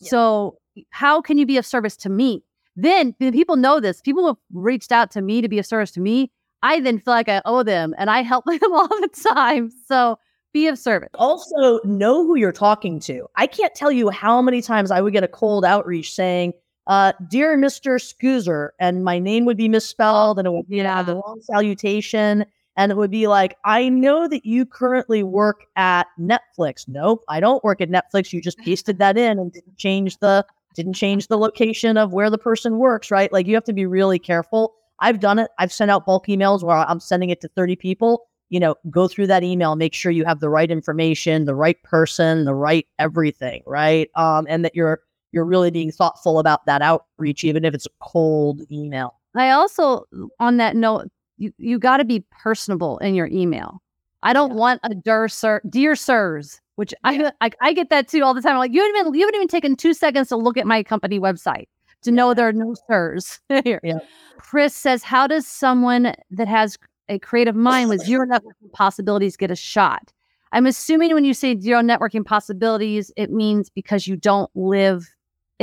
[0.00, 0.10] Yeah.
[0.10, 0.58] So,
[0.90, 2.42] how can you be of service to me?
[2.76, 4.00] Then people know this.
[4.00, 6.30] People have reached out to me to be of service to me.
[6.62, 9.70] I then feel like I owe them and I help them all the time.
[9.86, 10.18] So,
[10.52, 11.10] be of service.
[11.14, 13.26] Also, know who you're talking to.
[13.36, 16.52] I can't tell you how many times I would get a cold outreach saying,
[16.86, 17.98] uh, dear Mr.
[17.98, 21.02] Scoozer, and my name would be misspelled and it would be yeah.
[21.02, 22.44] the wrong salutation.
[22.76, 26.88] And it would be like, I know that you currently work at Netflix.
[26.88, 28.32] Nope, I don't work at Netflix.
[28.32, 30.44] You just pasted that in and didn't change the
[30.74, 33.32] didn't change the location of where the person works, right?
[33.32, 34.74] Like you have to be really careful.
[34.98, 35.50] I've done it.
[35.58, 38.26] I've sent out bulk emails where I'm sending it to 30 people.
[38.48, 41.80] You know, go through that email, make sure you have the right information, the right
[41.84, 44.10] person, the right everything, right?
[44.16, 45.00] Um, and that you're
[45.34, 49.14] you're really being thoughtful about that outreach, even if it's a cold email.
[49.34, 50.04] I also,
[50.38, 53.82] on that note, you, you got to be personable in your email.
[54.22, 54.56] I don't yeah.
[54.56, 58.40] want a dear sir, dear sirs, which I, I, I get that too all the
[58.40, 58.52] time.
[58.52, 60.82] I'm like you haven't even you haven't even taken two seconds to look at my
[60.82, 61.66] company website
[62.02, 63.80] to know there are no sirs here.
[63.82, 63.98] Yeah.
[64.38, 69.50] Chris says, how does someone that has a creative mind with zero networking possibilities get
[69.50, 70.12] a shot?
[70.52, 75.08] I'm assuming when you say zero networking possibilities, it means because you don't live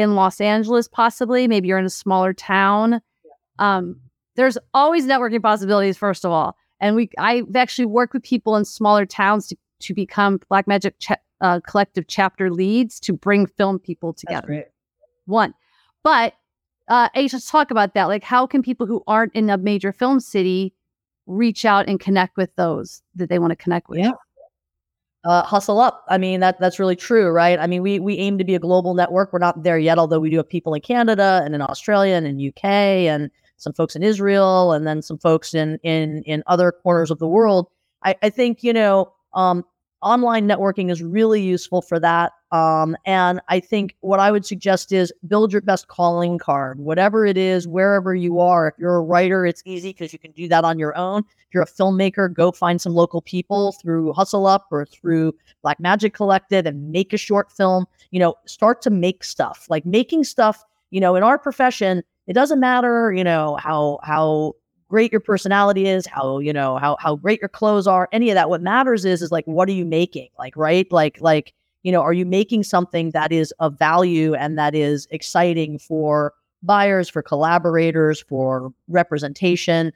[0.02, 1.48] in Los Angeles, possibly.
[1.48, 3.02] Maybe you're in a smaller town.
[3.60, 4.00] Um,
[4.36, 6.56] there's always networking possibilities, first of all.
[6.80, 10.98] And we, I've actually worked with people in smaller towns to, to become Black Magic
[11.00, 11.12] ch-
[11.42, 14.66] uh, Collective chapter leads to bring film people together.
[15.26, 15.54] One,
[16.04, 16.34] but
[16.88, 18.06] uh, let's talk about that.
[18.06, 20.74] Like, how can people who aren't in a major film city
[21.28, 24.00] reach out and connect with those that they want to connect with?
[24.00, 24.12] Yeah
[25.24, 26.04] uh, Husslup.
[26.08, 27.60] I mean that that's really true, right?
[27.60, 29.32] I mean we we aim to be a global network.
[29.32, 32.26] We're not there yet, although we do have people in Canada and in Australia and
[32.26, 36.72] in UK and some folks in Israel and then some folks in in in other
[36.72, 37.68] corners of the world.
[38.04, 39.64] I, I think you know um,
[40.02, 42.34] online networking is really useful for that.
[42.52, 47.26] Um, and I think what I would suggest is build your best calling card, whatever
[47.26, 48.68] it is, wherever you are.
[48.68, 51.20] If you're a writer, it's easy because you can do that on your own.
[51.20, 56.14] If you're a filmmaker, go find some local people through Husslup or through Black Magic
[56.14, 57.86] Collective and make a short film.
[58.10, 59.68] You know, start to make stuff.
[59.70, 64.56] Like making stuff, you know, in our profession, it doesn't matter, you know, how how
[64.92, 68.36] great your personality is, how you know how how great your clothes are, any of
[68.36, 68.50] that.
[68.50, 70.28] What matters is is like what are you making?
[70.38, 74.58] Like right, like like you know, are you making something that is of value and
[74.60, 79.94] that is exciting for buyers, for collaborators, for representation?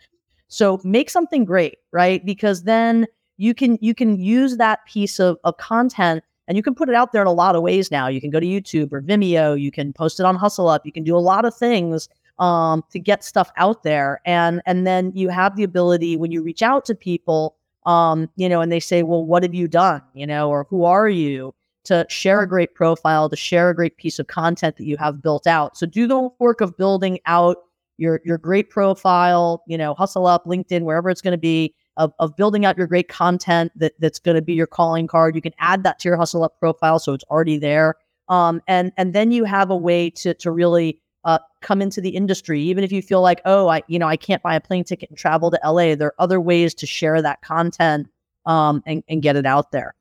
[0.47, 2.25] So make something great, right?
[2.25, 3.05] Because then
[3.37, 6.95] you can you can use that piece of, of content and you can put it
[6.95, 8.07] out there in a lot of ways now.
[8.07, 11.03] You can go to YouTube or Vimeo, you can post it on Husslup, you can
[11.03, 12.07] do a lot of things
[12.39, 14.21] um, to get stuff out there.
[14.25, 18.49] And and then you have the ability when you reach out to people, um, you
[18.49, 20.01] know, and they say, well, what have you done?
[20.13, 21.53] You know, or who are you?
[21.85, 25.21] To share a great profile, to share a great piece of content that you have
[25.21, 25.77] built out.
[25.77, 27.57] So do the work of building out
[27.97, 32.35] your your great profile, you know, Husslup, LinkedIn, wherever it's going to be, of, of
[32.35, 35.35] building out your great content that, that's going to be your calling card.
[35.35, 37.95] You can add that to your Husslup profile so it's already there.
[38.27, 42.09] Um, and and then you have a way to to really uh, come into the
[42.09, 42.61] industry.
[42.61, 45.09] Even if you feel like, oh, I, you know, I can't buy a plane ticket
[45.09, 48.07] and travel to LA, there are other ways to share that content
[48.45, 49.95] um, and, and get it out there.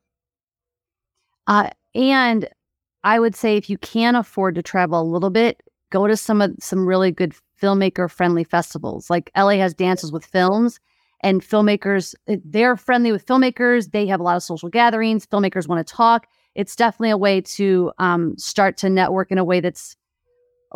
[1.47, 2.47] Uh, and
[3.03, 6.41] I would say if you can afford to travel a little bit, go to some
[6.41, 9.09] of some really good filmmaker friendly festivals.
[9.09, 10.79] Like LA has dances with films
[11.21, 13.91] and filmmakers, eh, they're friendly with filmmakers.
[13.91, 15.25] They have a lot of social gatherings.
[15.25, 16.27] Filmmakers want to talk.
[16.53, 19.95] It's definitely a way to um, start to network in a way that's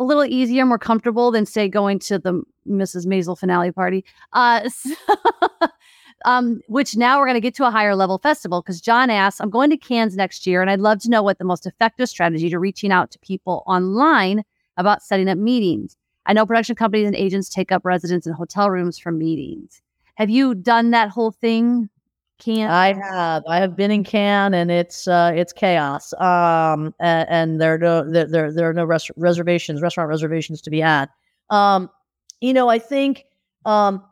[0.00, 3.06] a little easier, more comfortable than say going to the Mrs.
[3.06, 4.04] Maisel finale party.
[4.32, 4.94] Uh, so,
[6.24, 9.40] um, which now we're going to get to a higher level festival because John asks,
[9.40, 12.08] I'm going to Cannes next year, and I'd love to know what the most effective
[12.08, 14.42] strategy to reaching out to people online
[14.78, 15.96] about setting up meetings.
[16.24, 19.82] I know production companies and agents take up residence in hotel rooms for meetings.
[20.14, 21.90] Have you done that whole thing?
[22.70, 23.42] I have.
[23.46, 26.12] I have been in Cannes, and it's uh, it's chaos.
[26.14, 30.60] Um, and, and there are no there there, there are no res- reservations, restaurant reservations
[30.62, 31.08] to be had.
[31.50, 31.90] Um,
[32.40, 33.24] you know, I think
[33.66, 34.02] um,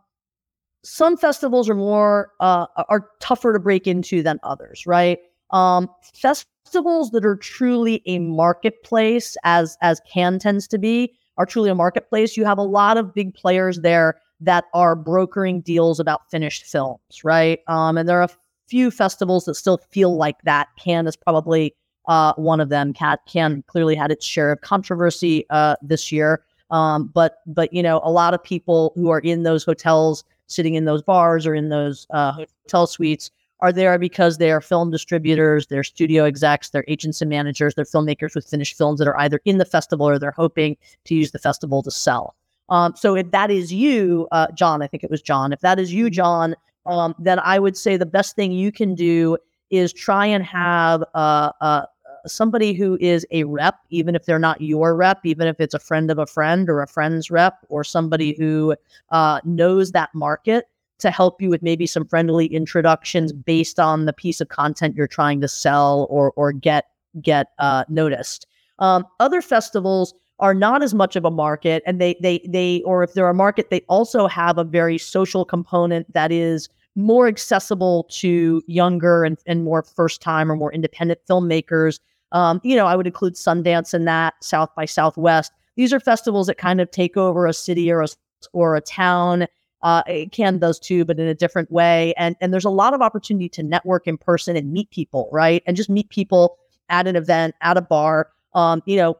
[0.84, 5.18] some festivals are more uh, are tougher to break into than others, right?
[5.50, 11.70] Um, festivals that are truly a marketplace, as as Cannes tends to be, are truly
[11.70, 12.36] a marketplace.
[12.36, 17.24] You have a lot of big players there that are brokering deals about finished films,
[17.24, 17.60] right?
[17.66, 18.30] Um, and there are a
[18.68, 20.68] few festivals that still feel like that.
[20.78, 21.74] Cannes is probably
[22.06, 22.92] uh, one of them.
[22.92, 27.82] Cat Cannes clearly had its share of controversy uh, this year, um, but but you
[27.82, 31.54] know a lot of people who are in those hotels, sitting in those bars or
[31.54, 36.70] in those uh, hotel suites, are there because they are film distributors, they're studio execs,
[36.70, 40.08] they're agents and managers, they're filmmakers with finished films that are either in the festival
[40.08, 42.34] or they're hoping to use the festival to sell.
[42.68, 45.52] Um, so if that is you, uh, John, I think it was John.
[45.52, 46.54] If that is you, John,
[46.86, 49.36] um, then I would say the best thing you can do
[49.70, 51.86] is try and have uh, uh,
[52.26, 55.78] somebody who is a rep, even if they're not your rep, even if it's a
[55.78, 58.74] friend of a friend or a friend's rep, or somebody who
[59.10, 60.66] uh, knows that market
[60.98, 65.06] to help you with maybe some friendly introductions based on the piece of content you're
[65.06, 66.86] trying to sell or or get
[67.22, 68.46] get uh, noticed.
[68.78, 73.02] Um, other festivals are not as much of a market, and they they they or
[73.02, 78.04] if they're a market, they also have a very social component that is more accessible
[78.10, 82.00] to younger and, and more first time or more independent filmmakers.
[82.32, 85.52] Um, you know, I would include Sundance in that, South by Southwest.
[85.76, 88.08] These are festivals that kind of take over a city or a,
[88.52, 89.46] or a town.
[89.82, 92.14] Uh, Cannes does too, but in a different way.
[92.16, 95.62] And and there's a lot of opportunity to network in person and meet people, right?
[95.66, 98.30] And just meet people at an event, at a bar.
[98.54, 99.16] Um, you know,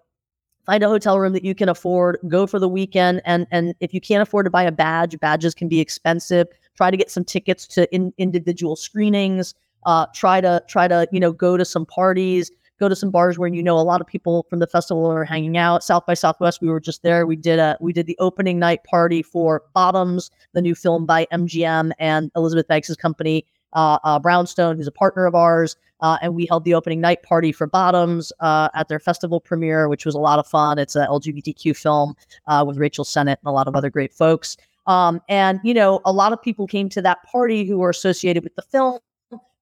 [0.69, 2.19] find a hotel room that you can afford.
[2.29, 5.55] Go for the weekend, and and if you can't afford to buy a badge, badges
[5.55, 6.47] can be expensive.
[6.77, 9.55] Try to get some tickets to in, individual screenings.
[9.87, 13.39] Uh, try to try to you know go to some parties go to some bars
[13.39, 15.83] where you know a lot of people from the festival are hanging out.
[15.83, 17.27] South by southwest we were just there.
[17.27, 21.27] We did a we did the opening night party for bottoms the new film by
[21.33, 23.45] mgm and elizabeth banks's company
[24.23, 27.67] brownstone who's a partner of ours uh, and we held the opening night party for
[27.67, 31.77] bottoms uh, at their festival premiere which was a lot of fun it's an lgbtq
[31.77, 32.15] film
[32.47, 34.57] uh, with rachel sennott and a lot of other great folks
[34.89, 38.43] um, and, you know, a lot of people came to that party who were associated
[38.43, 38.99] with the film,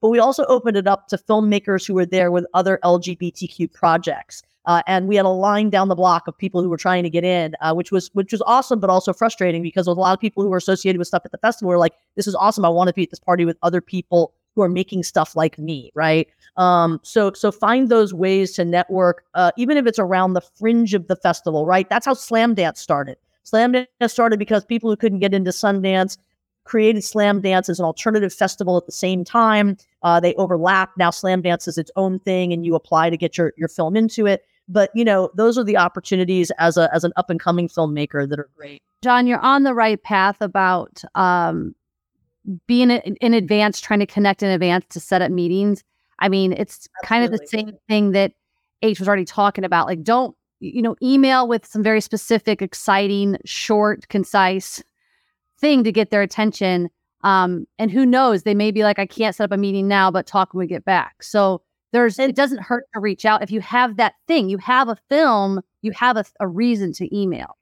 [0.00, 4.44] but we also opened it up to filmmakers who were there with other LGBTQ projects.
[4.66, 7.10] Uh, and we had a line down the block of people who were trying to
[7.10, 10.20] get in, uh, which was which was awesome, but also frustrating because a lot of
[10.20, 12.64] people who were associated with stuff at the festival were like, "This is awesome!
[12.64, 15.56] I want to be at this party with other people who are making stuff like
[15.58, 16.28] me." Right?
[16.56, 20.94] Um, so so find those ways to network, uh, even if it's around the fringe
[20.94, 21.64] of the festival.
[21.64, 21.88] Right?
[21.88, 23.18] That's how Slamdance started.
[23.44, 26.18] Slamdance started because people who couldn't get into Sundance
[26.64, 29.76] created Slamdance as an alternative festival at the same time.
[30.02, 30.90] Uh, they overlap.
[30.98, 34.26] Now Slamdance is its own thing, and you apply to get your your film into
[34.26, 34.44] it.
[34.68, 38.28] But you know, those are the opportunities as a as an up and coming filmmaker
[38.28, 38.82] that are great.
[39.02, 41.74] John, you're on the right path about um,
[42.66, 45.84] being in, advance, trying to connect in advance to set up meetings.
[46.18, 47.06] I mean, it's Absolutely.
[47.06, 48.32] kind of the same thing that
[48.82, 49.86] H was already talking about.
[49.86, 54.82] Like, don't you know, email with some very specific, exciting, short, concise
[55.58, 56.88] thing to get their attention.
[57.22, 60.10] Um, and who knows, they may be like, I can't set up a meeting now,
[60.10, 61.22] but talk when we get back.
[61.22, 61.62] So
[61.96, 63.42] there's, it doesn't hurt to reach out.
[63.42, 67.16] If you have that thing, you have a film, you have a, a reason to
[67.16, 67.56] email.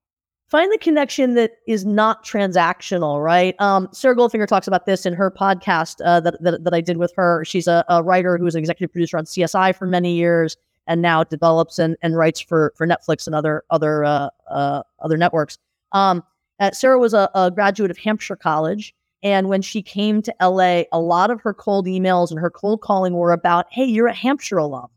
[0.48, 3.54] Find the connection that is not transactional, right?
[3.60, 6.96] Um, Sarah Goldfinger talks about this in her podcast uh, that, that, that I did
[6.96, 7.44] with her.
[7.44, 11.00] She's a, a writer who was an executive producer on CSI for many years and
[11.00, 15.58] now develops and, and writes for for Netflix and other other uh, uh, other networks.
[15.92, 16.22] Um,
[16.60, 20.82] uh, Sarah was a, a, graduate of Hampshire College, and when she came to LA,
[20.92, 24.14] a lot of her cold emails and her cold calling were about, "Hey, you're a
[24.14, 24.88] Hampshire alum,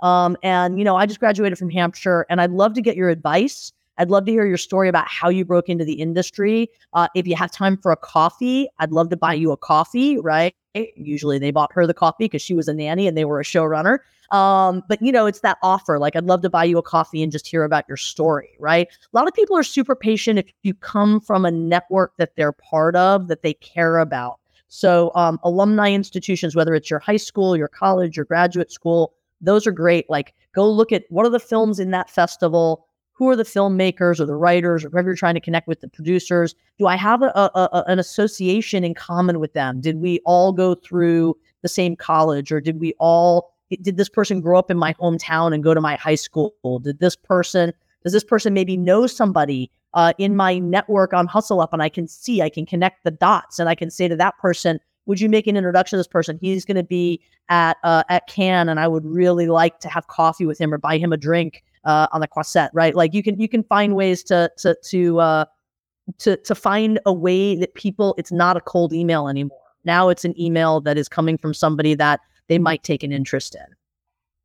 [0.00, 3.10] um, and you know I just graduated from Hampshire, and I'd love to get your
[3.10, 6.70] advice." I'd love to hear your story about how you broke into the industry.
[6.94, 10.18] Uh, if you have time for a coffee, I'd love to buy you a coffee,
[10.18, 10.54] right?
[10.96, 13.44] Usually they bought her the coffee because she was a nanny and they were a
[13.44, 13.98] showrunner.
[14.32, 15.98] Um, but you know, it's that offer.
[15.98, 18.88] Like, I'd love to buy you a coffee and just hear about your story, right?
[18.88, 22.52] A lot of people are super patient if you come from a network that they're
[22.52, 24.40] part of, that they care about.
[24.68, 29.66] So, um, alumni institutions, whether it's your high school, your college, your graduate school, those
[29.66, 30.08] are great.
[30.08, 34.18] Like, go look at what are the films in that festival who are the filmmakers
[34.18, 37.22] or the writers or whoever you're trying to connect with the producers do i have
[37.22, 41.68] a, a, a, an association in common with them did we all go through the
[41.68, 45.62] same college or did we all did this person grow up in my hometown and
[45.62, 50.12] go to my high school did this person does this person maybe know somebody uh,
[50.18, 53.68] in my network on Husslup and i can see i can connect the dots and
[53.68, 56.64] i can say to that person would you make an introduction to this person he's
[56.64, 60.46] going to be at uh, at Cannes and i would really like to have coffee
[60.46, 62.94] with him or buy him a drink uh, on the Croisette, right?
[62.94, 65.44] Like you can you can find ways to to to uh,
[66.18, 69.58] to to find a way that people it's not a cold email anymore.
[69.84, 73.54] Now it's an email that is coming from somebody that they might take an interest
[73.54, 73.66] in.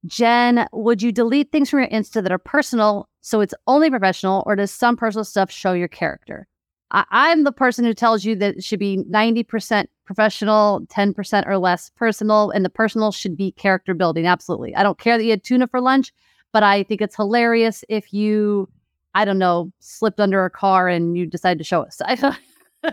[0.05, 4.41] Jenn, would you delete things from your Insta that are personal so it's only professional,
[4.45, 6.47] or does some personal stuff show your character?
[6.91, 11.57] I- am the person who tells you that it should be 90% professional, 10% or
[11.57, 14.25] less personal, and the personal should be character building.
[14.25, 14.73] Absolutely.
[14.77, 16.13] I don't care that you had tuna for lunch,
[16.53, 18.69] but I think it's hilarious if you,
[19.13, 22.01] I don't know, slipped under a car and you decide to show us.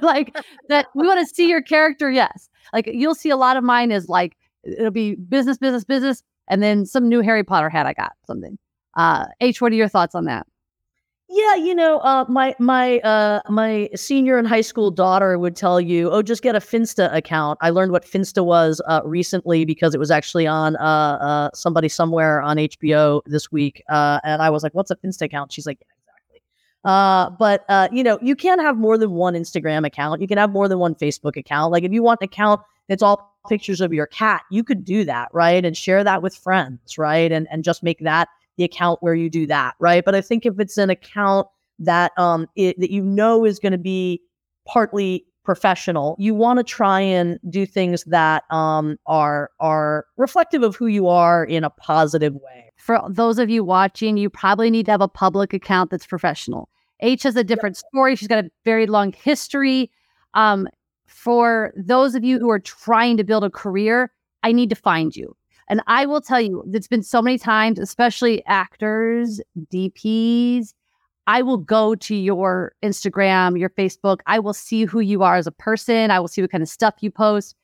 [0.03, 0.35] Like
[0.71, 2.11] that we want to see your character.
[2.11, 2.49] Yes.
[2.73, 6.63] Like you'll see a lot of mine is like, it'll be business, business, business, and
[6.63, 8.59] then some new Harry Potter hat I got, something.
[8.97, 10.47] Uh, H, what are your thoughts on that?
[11.29, 15.81] Yeah, you know, uh, my my uh, my senior in high school daughter would tell
[15.81, 19.95] you, "Oh, just get a Finsta account." I learned what Finsta was uh, recently because
[19.95, 24.51] it was actually on uh, uh, somebody somewhere on HBO this week, uh, and I
[24.51, 26.43] was like, "What's a Finsta account?" She's like, "Yeah,
[26.85, 30.21] exactly." but you know, you can't have more than one Instagram account.
[30.21, 31.73] You can have more than one Facebook account.
[31.73, 35.05] Like if you want an account that's all pictures of your cat, you could do
[35.05, 39.03] that, right, and share that with friends, right, and and just make that the account
[39.03, 40.05] where you do that, right?
[40.05, 43.73] But I think if it's an account that um it, that you know is going
[43.73, 44.23] to be
[44.67, 50.77] partly professional, you want to try and do things that um are are reflective of
[50.77, 52.73] who you are in a positive way.
[52.77, 56.69] For those of you watching, you probably need to have a public account that's professional.
[57.01, 58.17] H has a different story.
[58.17, 59.91] She's got a very long history.
[60.35, 60.69] Um,
[61.15, 64.11] for those of you who are trying to build a career,
[64.43, 65.35] I need to find you.
[65.69, 69.41] And I will tell you, it's been so many times, especially actors,
[69.73, 70.75] DPs.
[71.29, 74.19] I will go to your Instagram, your Facebook.
[74.27, 76.11] I will see who you are as a person.
[76.11, 77.55] I will see what kind of stuff you post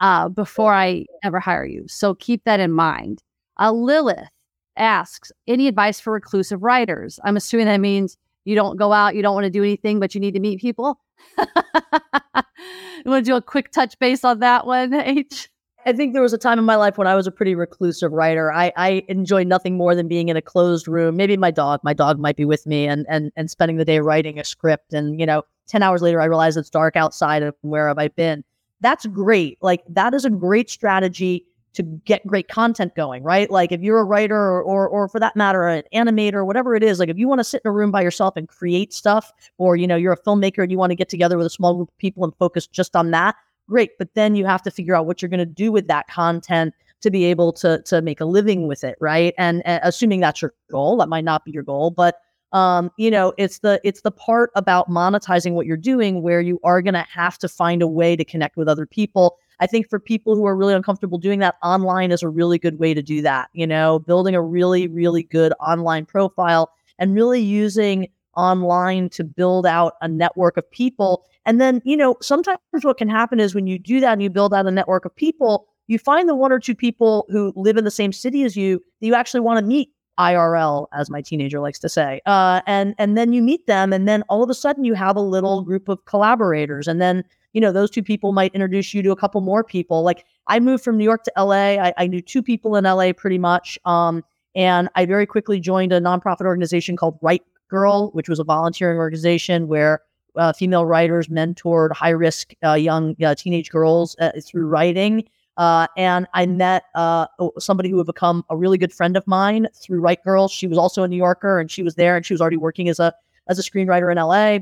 [0.00, 1.86] uh, before I ever hire you.
[1.86, 3.22] So keep that in mind.
[3.58, 4.28] Uh, Lilith
[4.76, 7.20] asks, any advice for reclusive writers?
[7.24, 10.14] I'm assuming that means you don't go out, you don't want to do anything, but
[10.14, 10.98] you need to meet people.
[11.38, 15.48] you want to do a quick touch base on that one, H?
[15.86, 18.10] I think there was a time in my life when I was a pretty reclusive
[18.10, 18.52] writer.
[18.52, 19.04] I, I
[19.44, 21.16] nothing more than being in a closed room.
[21.16, 24.00] Maybe my dog, my dog might be with me and and and spending the day
[24.00, 24.92] writing a script.
[24.92, 28.08] And you know, ten hours later, I realize it's dark outside of where have I
[28.08, 28.42] been.
[28.80, 29.58] That's great.
[29.62, 33.50] Like that is a great strategy to get great content going, right?
[33.50, 36.82] Like if you're a writer or, or, or for that matter, an animator, whatever it
[36.82, 39.30] is, like if you want to sit in a room by yourself and create stuff,
[39.58, 41.74] or you know, you're a filmmaker and you want to get together with a small
[41.74, 43.36] group of people and focus just on that,
[43.68, 43.90] great.
[43.98, 46.74] But then you have to figure out what you're going to do with that content
[47.02, 49.34] to be able to to make a living with it, right?
[49.36, 52.16] And, and assuming that's your goal, that might not be your goal, but
[52.52, 56.58] um, you know, it's the it's the part about monetizing what you're doing where you
[56.64, 59.36] are going to have to find a way to connect with other people.
[59.60, 62.78] I think for people who are really uncomfortable doing that, online is a really good
[62.78, 63.48] way to do that.
[63.52, 69.66] You know, building a really really good online profile and really using online to build
[69.66, 71.24] out a network of people.
[71.46, 74.30] And then, you know, sometimes what can happen is when you do that and you
[74.30, 77.76] build out a network of people, you find the one or two people who live
[77.76, 81.20] in the same city as you that you actually want to meet IRL, as my
[81.20, 82.20] teenager likes to say.
[82.26, 85.16] Uh, and and then you meet them, and then all of a sudden you have
[85.16, 87.22] a little group of collaborators, and then
[87.56, 90.02] you know those two people might introduce you to a couple more people.
[90.02, 91.80] Like I moved from New York to LA.
[91.80, 94.22] I, I knew two people in LA pretty much, um,
[94.54, 98.98] and I very quickly joined a nonprofit organization called Write Girl, which was a volunteering
[98.98, 100.02] organization where
[100.36, 105.24] uh, female writers mentored high risk uh, young uh, teenage girls uh, through writing.
[105.56, 107.26] Uh, and I met uh,
[107.58, 110.50] somebody who had become a really good friend of mine through WriteGirl.
[110.50, 112.90] She was also a New Yorker, and she was there, and she was already working
[112.90, 113.14] as a
[113.48, 114.58] as a screenwriter in LA.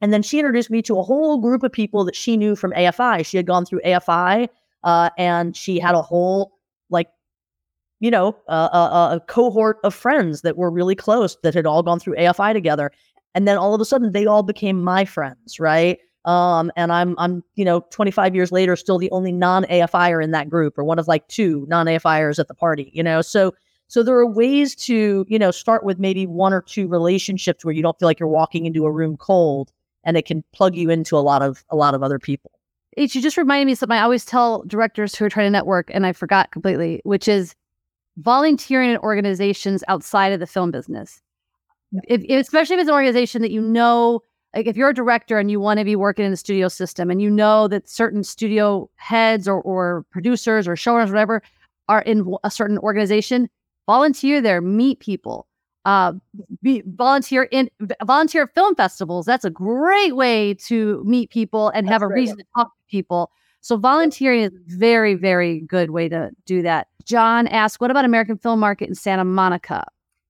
[0.00, 2.72] And then she introduced me to a whole group of people that she knew from
[2.72, 3.24] AFI.
[3.24, 4.48] She had gone through AFI,
[4.84, 6.52] and she had a whole
[6.90, 7.08] like
[8.00, 11.98] you know, a, a, cohort of friends that were really close that had all gone
[11.98, 12.90] through AFI together.
[13.34, 15.98] And then all of a sudden they all became my friends, right?
[16.24, 20.50] Um, and I'm I'm, you know, 25 years later, still the only non-AFIer in that
[20.50, 23.22] group, or one of like two non-AFIers at the party, you know.
[23.22, 23.54] So
[23.88, 27.74] so there are ways to, you know, start with maybe one or two relationships where
[27.74, 29.72] you don't feel like you're walking into a room cold
[30.04, 32.50] and it can plug you into a lot of a lot of other people.
[32.96, 35.90] It, you just reminded me something I always tell directors who are trying to network,
[35.92, 37.54] and I forgot completely, which is
[38.18, 41.20] volunteering in organizations outside of the film business.
[42.08, 44.20] If, especially if it's an organization that you know,
[44.54, 47.10] like if you're a director and you want to be working in the studio system
[47.10, 51.42] and you know that certain studio heads or, or producers or showrunners, whatever,
[51.88, 53.48] are in a certain organization,
[53.86, 55.46] volunteer there, meet people.
[55.84, 56.14] Uh,
[56.62, 57.68] be, volunteer in
[58.04, 59.26] volunteer film festivals.
[59.26, 62.20] That's a great way to meet people and That's have a great.
[62.20, 63.30] reason to talk to people.
[63.60, 66.88] So volunteering is a very, very good way to do that.
[67.04, 69.84] John asked, what about American Film Market in Santa Monica?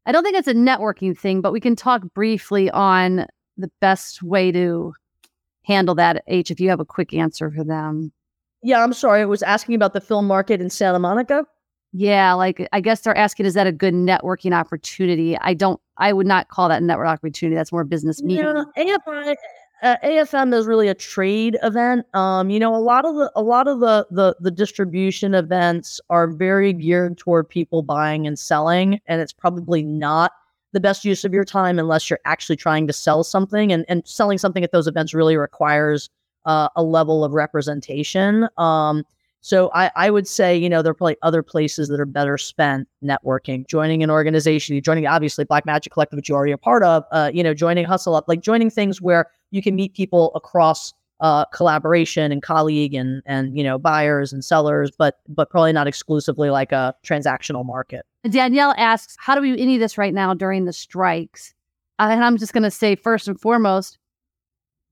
[0.06, 3.26] I don't think it's a networking thing, but we can talk briefly on
[3.56, 4.92] the best way to
[5.62, 8.12] handle that, H, if you have a quick answer for them.
[8.62, 9.22] Yeah, I'm sorry.
[9.22, 11.46] I was asking about the film market in Santa Monica.
[11.96, 15.38] Yeah, like I guess they're asking, is that a good networking opportunity?
[15.38, 17.54] I don't, I would not call that a network opportunity.
[17.54, 18.44] That's more business meeting.
[18.76, 19.36] Yeah, AFI,
[19.84, 22.04] uh, AFM is really a trade event.
[22.12, 26.00] Um, you know, a lot of the a lot of the the the distribution events
[26.10, 30.32] are very geared toward people buying and selling, and it's probably not
[30.72, 33.72] the best use of your time unless you're actually trying to sell something.
[33.72, 36.10] And and selling something at those events really requires
[36.44, 38.48] uh, a level of representation.
[38.58, 39.04] Um,
[39.44, 42.38] so I, I would say, you know, there are probably other places that are better
[42.38, 46.82] spent networking, joining an organization, joining obviously Black Magic Collective, which you're already a part
[46.82, 50.94] of, uh, you know, joining Husslup, like joining things where you can meet people across
[51.20, 55.86] uh, collaboration and colleague and and you know buyers and sellers, but but probably not
[55.86, 58.06] exclusively like a transactional market.
[58.26, 61.52] Danielle asks, how do we any of this right now during the strikes?
[61.98, 63.98] Uh, and I'm just going to say first and foremost,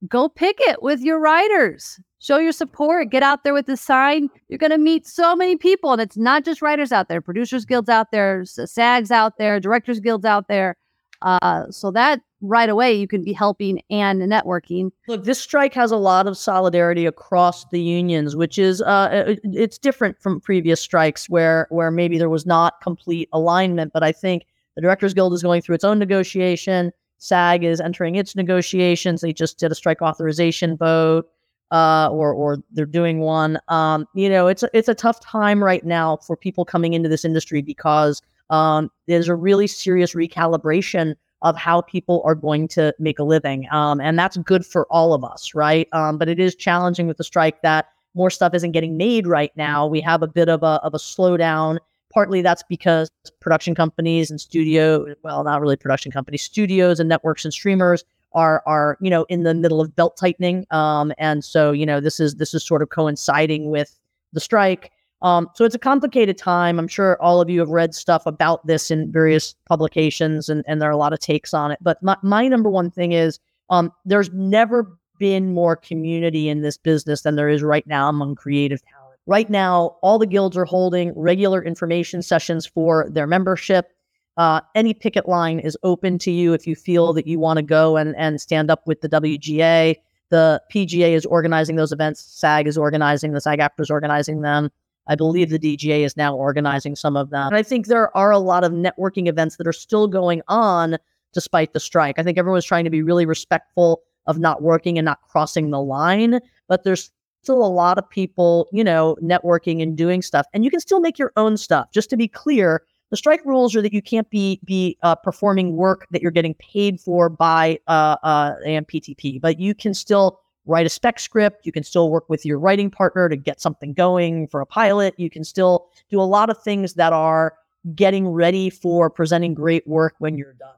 [0.07, 1.99] go picket with your writers.
[2.23, 3.09] Show your support.
[3.09, 4.29] Get out there with the sign.
[4.47, 5.91] You're going to meet so many people.
[5.91, 9.99] And it's not just writers out there, producers guilds out there, SAGs out there, directors
[9.99, 10.77] guilds out there.
[11.21, 14.91] Uh, so that right away you can be helping and networking.
[15.09, 19.77] Look, this strike has a lot of solidarity across the unions, which is uh, it's
[19.77, 23.91] different from previous strikes where where maybe there was not complete alignment.
[23.91, 24.45] But I think
[24.75, 26.93] the Directors Guild is going through its own negotiation.
[27.17, 29.21] SAG is entering its negotiations.
[29.21, 31.29] They just did a strike authorization vote,
[31.73, 33.59] uh, or or they're doing one.
[33.67, 37.09] Um, you know, it's a, it's a tough time right now for people coming into
[37.09, 42.95] this industry because um, there's a really serious recalibration of how people are going to
[42.99, 45.89] make a living, um, and that's good for all of us, right?
[45.91, 49.51] Um, but it is challenging with the strike that more stuff isn't getting made right
[49.57, 49.87] now.
[49.87, 51.79] We have a bit of a of a slowdown
[52.13, 53.09] partly that's because
[53.39, 58.03] production companies and studio, well, not really production companies, studios and networks and streamers
[58.33, 61.99] are are you know in the middle of belt tightening, um, and so you know
[61.99, 63.99] this is this is sort of coinciding with
[64.33, 64.91] the strike.
[65.21, 66.77] Um, so it's a complicated time.
[66.77, 70.81] I'm sure all of you have read stuff about this in various publications, and, and
[70.81, 71.79] there are a lot of takes on it.
[71.81, 76.77] But my, my number one thing is um, there's never been more community in this
[76.77, 79.17] business than there is right now among creative talent.
[79.25, 83.92] Right now, all the guilds are holding regular information sessions for their membership.
[84.37, 87.63] Uh, any picket line is open to you if you feel that you want to
[87.63, 89.95] go and, and stand up with the WGA.
[90.29, 92.21] The PGA is organizing those events.
[92.21, 94.71] SAG is organizing, the SAG AFTRA is organizing them.
[95.07, 97.47] I believe the DGA is now organizing some of them.
[97.47, 100.97] And I think there are a lot of networking events that are still going on
[101.33, 102.17] despite the strike.
[102.17, 105.81] I think everyone's trying to be really respectful of not working and not crossing the
[105.81, 107.11] line, but there's
[107.41, 110.45] still a lot of people, you know, networking and doing stuff.
[110.53, 111.91] And you can still make your own stuff.
[111.91, 112.83] Just to be clear,
[113.13, 116.55] the strike rules are that you can't be be uh, performing work that you're getting
[116.55, 121.63] paid for by uh, uh, AMPTP, but you can still write a spec script.
[121.63, 125.13] You can still work with your writing partner to get something going for a pilot.
[125.17, 127.53] You can still do a lot of things that are
[127.93, 130.73] getting ready for presenting great work when you're done.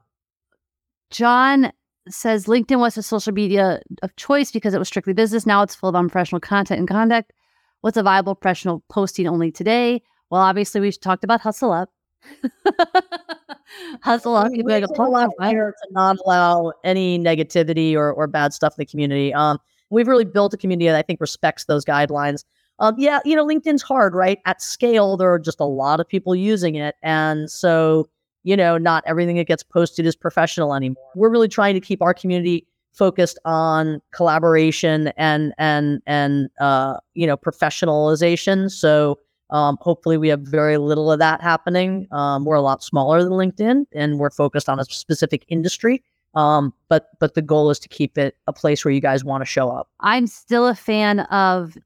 [1.10, 1.72] John
[2.10, 5.46] says LinkedIn was a social media of choice because it was strictly business.
[5.46, 7.32] Now it's full of unprofessional content and conduct.
[7.80, 10.02] What's a viable professional posting only today?
[10.28, 11.88] Well, obviously, we've talked about Husslup.
[14.02, 14.52] Husslup.
[14.52, 18.82] We, we a lot here to not allow any negativity or, or bad stuff in
[18.82, 19.32] the community.
[19.34, 19.58] Um,
[19.90, 22.44] we've really built a community that I think respects those guidelines.
[22.78, 24.38] Um, yeah, you know, LinkedIn's hard, right?
[24.44, 26.94] At scale, there are just a lot of people using it.
[27.02, 28.08] And so
[28.46, 31.02] you know, not everything that gets posted is professional anymore.
[31.16, 37.26] We're really trying to keep our community focused on collaboration and and and uh, you
[37.26, 38.70] know professionalization.
[38.70, 39.18] So
[39.50, 42.06] um, hopefully we have very little of that happening.
[42.10, 46.02] Um, we're a lot smaller than LinkedIn, and we're focused on a specific industry.
[46.34, 49.40] Um, but but the goal is to keep it a place where you guys want
[49.40, 49.88] to show up.
[50.00, 51.78] I'm still a fan of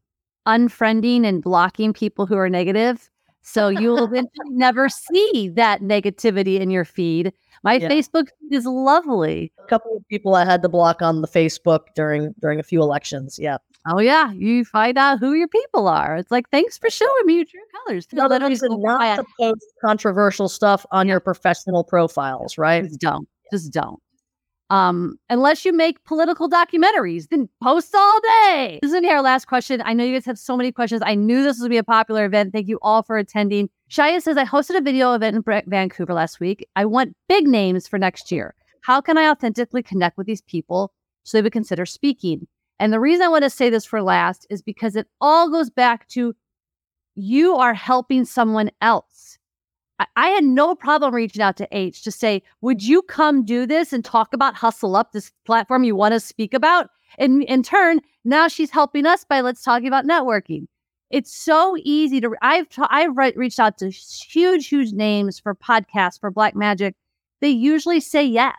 [0.46, 3.10] unfriending and blocking people who are negative
[3.42, 4.10] so you'll
[4.46, 7.32] never see that negativity in your feed.
[7.62, 7.88] My yeah.
[7.88, 9.52] Facebook feed is lovely.
[9.58, 12.80] A couple of people I had to block on the Facebook during during a few
[12.80, 13.38] elections.
[13.38, 13.58] Yeah.
[13.88, 16.16] Oh yeah, you find out who your people are.
[16.16, 18.06] It's like thanks for showing me your true colors.
[18.12, 21.12] Another reason not to post controversial stuff on yeah.
[21.12, 22.84] your professional profiles, right?
[22.84, 23.28] Just don't.
[23.50, 24.00] Just don't.
[24.70, 28.78] Um, unless you make political documentaries, then post all day.
[28.80, 29.82] This is our last question.
[29.84, 31.02] I know you guys have so many questions.
[31.04, 32.52] I knew this would be a popular event.
[32.52, 33.68] Thank you all for attending.
[33.90, 36.68] Shaya says, I hosted a video event in Vancouver last week.
[36.76, 38.54] I want big names for next year.
[38.82, 40.92] How can I authentically connect with these people
[41.24, 42.46] so they would consider speaking?
[42.80, 45.68] And the reason I want to say this for last is because it all goes
[45.68, 46.34] back to
[47.14, 49.38] you are helping someone else.
[49.98, 53.66] I, I had no problem reaching out to H to say, would you come do
[53.66, 56.88] this and talk about Husslup, this platform you want to speak about?
[57.18, 60.66] And in turn, now she's helping us by let's talk about networking.
[61.10, 62.34] It's so easy to.
[62.40, 66.94] I've I've re- reached out to huge, huge names for podcasts for Black Magic.
[67.40, 68.54] They usually say yes.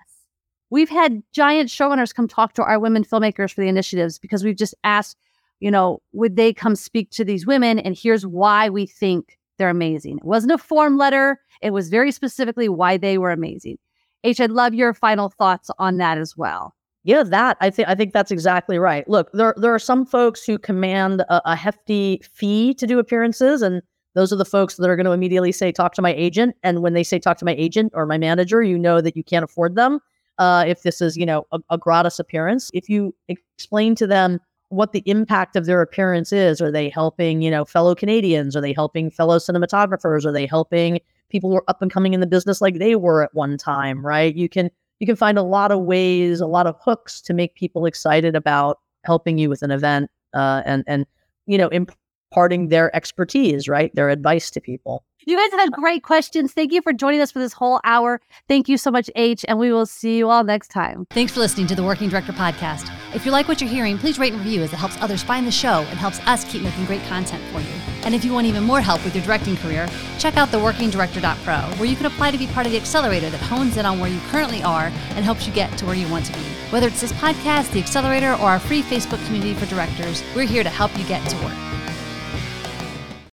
[0.71, 4.55] We've had giant showrunners come talk to our women filmmakers for the initiatives because we've
[4.55, 5.17] just asked,
[5.59, 7.77] you know, would they come speak to these women?
[7.77, 10.17] And here's why we think they're amazing.
[10.17, 11.39] It wasn't a form letter.
[11.61, 13.77] It was very specifically why they were amazing.
[14.23, 16.73] H, I'd love your final thoughts on that as well.
[17.03, 19.07] Yeah, that I think I think that's exactly right.
[19.09, 23.63] Look, there there are some folks who command a, a hefty fee to do appearances,
[23.63, 23.81] and
[24.13, 26.83] those are the folks that are going to immediately say, "Talk to my agent." And
[26.83, 29.43] when they say, "Talk to my agent" or my manager, you know that you can't
[29.43, 29.99] afford them.
[30.37, 34.39] Uh, if this is, you know, a, a gratis appearance, if you explain to them
[34.69, 38.55] what the impact of their appearance is, are they helping, you know, fellow Canadians?
[38.55, 40.25] Are they helping fellow cinematographers?
[40.25, 43.23] Are they helping people who are up and coming in the business like they were
[43.23, 44.05] at one time?
[44.05, 44.33] Right?
[44.33, 47.55] You can you can find a lot of ways, a lot of hooks to make
[47.55, 51.05] people excited about helping you with an event uh, and and
[51.47, 55.03] you know imparting their expertise, right, their advice to people.
[55.25, 56.51] You guys had great questions.
[56.51, 58.19] Thank you for joining us for this whole hour.
[58.47, 61.05] Thank you so much, H, and we will see you all next time.
[61.11, 62.91] Thanks for listening to the Working Director Podcast.
[63.13, 65.45] If you like what you're hearing, please rate and review as it helps others find
[65.45, 67.73] the show and helps us keep making great content for you.
[68.03, 71.77] And if you want even more help with your directing career, check out the theworkingdirector.pro,
[71.77, 74.09] where you can apply to be part of the accelerator that hones in on where
[74.09, 76.39] you currently are and helps you get to where you want to be.
[76.71, 80.63] Whether it's this podcast, the accelerator, or our free Facebook community for directors, we're here
[80.63, 81.80] to help you get to work.